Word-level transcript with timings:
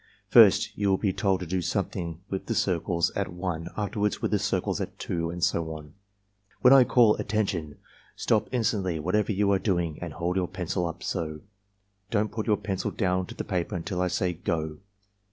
First 0.29 0.75
you 0.75 0.89
will 0.89 0.97
be 0.97 1.13
told 1.13 1.41
to 1.41 1.45
do 1.45 1.61
something 1.61 2.21
with 2.27 2.47
the 2.47 2.55
circles 2.55 3.11
at 3.15 3.31
1, 3.31 3.67
afterwards 3.77 4.19
with 4.19 4.31
the 4.31 4.39
circles 4.39 4.81
at 4.81 4.97
2, 4.97 5.29
and 5.29 5.43
so 5.43 5.67
on. 5.75 5.93
"When 6.61 6.73
I 6.73 6.85
call 6.85 7.13
* 7.15 7.19
Attention,' 7.19 7.77
stop 8.15 8.49
instantly 8.51 8.97
whatever 8.99 9.31
you 9.31 9.51
are 9.51 9.59
doing 9.59 9.99
and 10.01 10.13
hold 10.13 10.37
your 10.37 10.47
pencil 10.47 10.87
up— 10.87 11.03
so. 11.13 11.41
Don't 12.09 12.31
put 12.31 12.47
your 12.47 12.57
pencil 12.57 12.89
down 12.89 13.27
to 13.27 13.35
the 13.35 13.43
paper 13.43 13.75
until 13.75 14.01
I 14.01 14.07
say 14.07 14.33
'Go.' 14.33 14.79